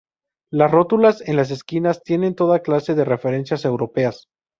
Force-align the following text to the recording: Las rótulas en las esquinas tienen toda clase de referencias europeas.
Las 0.51 0.71
rótulas 0.71 1.21
en 1.27 1.35
las 1.35 1.51
esquinas 1.51 2.01
tienen 2.01 2.33
toda 2.33 2.63
clase 2.63 2.95
de 2.95 3.05
referencias 3.05 3.65
europeas. 3.65 4.27